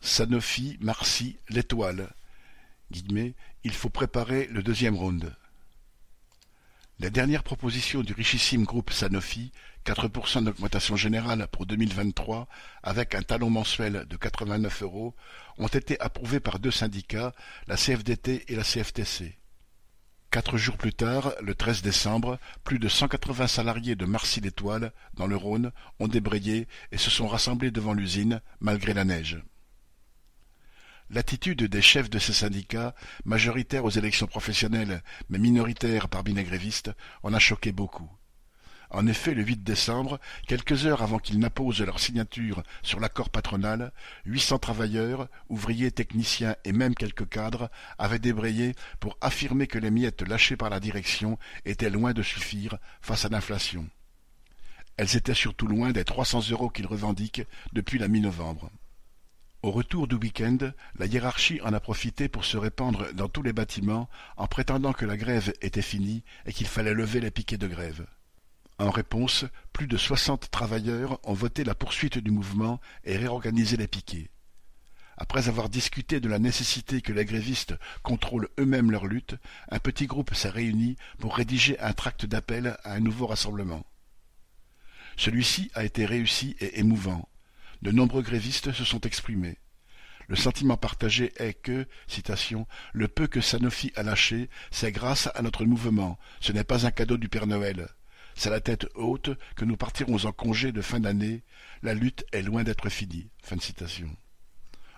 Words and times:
Sanofi, 0.00 0.78
Marcy, 0.80 1.36
L'Étoile. 1.48 2.10
Il 3.64 3.72
faut 3.72 3.90
préparer 3.90 4.46
le 4.46 4.62
deuxième 4.62 4.96
round. 4.96 5.34
La 7.00 7.10
dernière 7.10 7.44
proposition 7.44 8.02
du 8.02 8.12
richissime 8.12 8.64
groupe 8.64 8.90
Sanofi, 8.90 9.52
4% 9.84 10.44
d'augmentation 10.44 10.96
générale 10.96 11.46
pour 11.48 11.64
2023 11.66 12.48
avec 12.82 13.14
un 13.14 13.22
talon 13.22 13.50
mensuel 13.50 14.06
de 14.08 14.16
89 14.16 14.82
euros, 14.82 15.14
ont 15.58 15.68
été 15.68 16.00
approuvées 16.00 16.40
par 16.40 16.58
deux 16.58 16.70
syndicats, 16.70 17.34
la 17.66 17.76
CFDT 17.76 18.44
et 18.48 18.56
la 18.56 18.64
CFTC. 18.64 19.38
Quatre 20.30 20.58
jours 20.58 20.76
plus 20.76 20.92
tard, 20.92 21.32
le 21.40 21.54
13 21.54 21.82
décembre, 21.82 22.38
plus 22.64 22.78
de 22.78 22.88
180 22.88 23.46
salariés 23.46 23.94
de 23.94 24.04
Marcy-l'Étoile, 24.04 24.92
dans 25.14 25.26
le 25.26 25.36
Rhône, 25.36 25.72
ont 26.00 26.08
débrayé 26.08 26.68
et 26.92 26.98
se 26.98 27.10
sont 27.10 27.28
rassemblés 27.28 27.70
devant 27.70 27.94
l'usine, 27.94 28.40
malgré 28.60 28.92
la 28.92 29.04
neige. 29.04 29.42
L'attitude 31.10 31.62
des 31.62 31.80
chefs 31.80 32.10
de 32.10 32.18
ces 32.18 32.34
syndicats, 32.34 32.94
majoritaires 33.24 33.86
aux 33.86 33.90
élections 33.90 34.26
professionnelles 34.26 35.02
mais 35.30 35.38
minoritaires 35.38 36.08
parmi 36.08 36.34
les 36.34 36.44
grévistes, 36.44 36.90
en 37.22 37.32
a 37.32 37.38
choqué 37.38 37.72
beaucoup. 37.72 38.10
En 38.90 39.06
effet, 39.06 39.34
le 39.34 39.42
8 39.42 39.62
décembre, 39.62 40.18
quelques 40.46 40.84
heures 40.86 41.02
avant 41.02 41.18
qu'ils 41.18 41.38
n'apposent 41.38 41.80
leur 41.80 41.98
signature 41.98 42.62
sur 42.82 43.00
l'accord 43.00 43.30
patronal, 43.30 43.92
huit 44.26 44.40
cents 44.40 44.58
travailleurs, 44.58 45.28
ouvriers, 45.48 45.90
techniciens 45.90 46.56
et 46.64 46.72
même 46.72 46.94
quelques 46.94 47.28
cadres 47.28 47.70
avaient 47.98 48.18
débrayé 48.18 48.74
pour 49.00 49.16
affirmer 49.20 49.66
que 49.66 49.78
les 49.78 49.90
miettes 49.90 50.22
lâchées 50.22 50.56
par 50.56 50.70
la 50.70 50.80
direction 50.80 51.38
étaient 51.64 51.90
loin 51.90 52.12
de 52.12 52.22
suffire 52.22 52.78
face 53.00 53.24
à 53.24 53.28
l'inflation. 53.30 53.88
Elles 54.98 55.16
étaient 55.16 55.34
surtout 55.34 55.66
loin 55.66 55.92
des 55.92 56.04
trois 56.04 56.24
cents 56.24 56.46
euros 56.50 56.70
qu'ils 56.70 56.86
revendiquent 56.86 57.46
depuis 57.72 57.98
la 57.98 58.08
mi-novembre. 58.08 58.70
Au 59.62 59.72
retour 59.72 60.06
du 60.06 60.14
week-end, 60.14 60.58
la 61.00 61.06
hiérarchie 61.06 61.60
en 61.62 61.72
a 61.72 61.80
profité 61.80 62.28
pour 62.28 62.44
se 62.44 62.56
répandre 62.56 63.12
dans 63.12 63.28
tous 63.28 63.42
les 63.42 63.52
bâtiments 63.52 64.08
en 64.36 64.46
prétendant 64.46 64.92
que 64.92 65.04
la 65.04 65.16
grève 65.16 65.52
était 65.62 65.82
finie 65.82 66.22
et 66.46 66.52
qu'il 66.52 66.68
fallait 66.68 66.94
lever 66.94 67.20
les 67.20 67.32
piquets 67.32 67.58
de 67.58 67.66
grève. 67.66 68.06
En 68.78 68.90
réponse, 68.90 69.44
plus 69.72 69.88
de 69.88 69.96
soixante 69.96 70.52
travailleurs 70.52 71.18
ont 71.24 71.34
voté 71.34 71.64
la 71.64 71.74
poursuite 71.74 72.18
du 72.18 72.30
mouvement 72.30 72.80
et 73.02 73.16
réorganisé 73.16 73.76
les 73.76 73.88
piquets. 73.88 74.30
Après 75.16 75.48
avoir 75.48 75.68
discuté 75.68 76.20
de 76.20 76.28
la 76.28 76.38
nécessité 76.38 77.00
que 77.00 77.12
les 77.12 77.24
grévistes 77.24 77.74
contrôlent 78.04 78.48
eux-mêmes 78.60 78.92
leur 78.92 79.06
lutte, 79.06 79.34
un 79.72 79.80
petit 79.80 80.06
groupe 80.06 80.34
s'est 80.34 80.48
réuni 80.48 80.96
pour 81.18 81.34
rédiger 81.34 81.76
un 81.80 81.92
tract 81.92 82.26
d'appel 82.26 82.78
à 82.84 82.92
un 82.92 83.00
nouveau 83.00 83.26
rassemblement. 83.26 83.84
Celui-ci 85.16 85.72
a 85.74 85.82
été 85.82 86.06
réussi 86.06 86.54
et 86.60 86.78
émouvant. 86.78 87.28
De 87.82 87.90
nombreux 87.90 88.22
grévistes 88.22 88.72
se 88.72 88.84
sont 88.84 89.00
exprimés. 89.00 89.58
Le 90.26 90.36
sentiment 90.36 90.76
partagé 90.76 91.32
est 91.36 91.54
que, 91.54 91.86
citation, 92.06 92.66
le 92.92 93.08
peu 93.08 93.26
que 93.26 93.40
Sanofi 93.40 93.92
a 93.96 94.02
lâché, 94.02 94.50
c'est 94.70 94.92
grâce 94.92 95.30
à 95.34 95.42
notre 95.42 95.64
mouvement, 95.64 96.18
ce 96.40 96.52
n'est 96.52 96.64
pas 96.64 96.86
un 96.86 96.90
cadeau 96.90 97.16
du 97.16 97.28
Père 97.28 97.46
Noël. 97.46 97.88
C'est 98.34 98.50
la 98.50 98.60
tête 98.60 98.86
haute 98.94 99.30
que 99.56 99.64
nous 99.64 99.76
partirons 99.76 100.24
en 100.24 100.32
congé 100.32 100.70
de 100.70 100.82
fin 100.82 101.00
d'année. 101.00 101.42
La 101.82 101.94
lutte 101.94 102.24
est 102.32 102.42
loin 102.42 102.62
d'être 102.62 102.88
finie. 102.88 103.30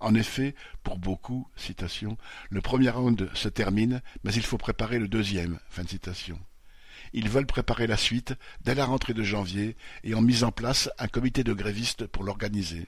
En 0.00 0.14
effet, 0.14 0.54
pour 0.82 0.98
beaucoup, 0.98 1.48
citation, 1.56 2.16
le 2.48 2.60
premier 2.60 2.90
round 2.90 3.28
se 3.34 3.48
termine, 3.48 4.00
mais 4.24 4.32
il 4.32 4.42
faut 4.42 4.58
préparer 4.58 4.98
le 4.98 5.08
deuxième. 5.08 5.58
Ils 7.12 7.28
veulent 7.28 7.46
préparer 7.46 7.86
la 7.86 7.96
suite 7.96 8.34
dès 8.62 8.74
la 8.74 8.84
rentrée 8.84 9.14
de 9.14 9.22
janvier 9.22 9.76
et 10.04 10.14
ont 10.14 10.22
mis 10.22 10.44
en 10.44 10.52
place 10.52 10.90
un 10.98 11.08
comité 11.08 11.44
de 11.44 11.52
grévistes 11.52 12.06
pour 12.06 12.24
l'organiser. 12.24 12.86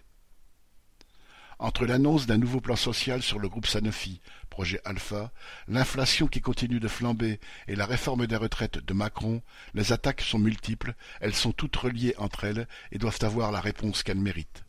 Entre 1.60 1.86
l'annonce 1.86 2.27
d'un 2.27 2.38
nouveau 2.38 2.60
plan 2.60 2.77
social 2.77 3.20
sur 3.20 3.41
le 3.41 3.48
groupe 3.48 3.66
Sanofi, 3.66 4.20
projet 4.48 4.80
Alpha, 4.84 5.33
l'inflation 5.66 6.28
qui 6.28 6.41
continue 6.41 6.78
de 6.78 6.86
flamber 6.86 7.41
et 7.66 7.75
la 7.75 7.84
réforme 7.84 8.28
des 8.28 8.36
retraites 8.36 8.78
de 8.78 8.94
Macron, 8.94 9.42
les 9.75 9.92
attaques 9.92 10.21
sont 10.21 10.38
multiples, 10.38 10.94
elles 11.21 11.34
sont 11.34 11.53
toutes 11.53 11.75
reliées 11.75 12.15
entre 12.19 12.44
elles 12.44 12.69
et 12.92 12.98
doivent 12.98 13.19
avoir 13.22 13.50
la 13.50 13.60
réponse 13.60 14.04
qu'elles 14.04 14.21
méritent. 14.21 14.65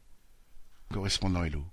Correspondant 0.92 1.44
Hello. 1.44 1.64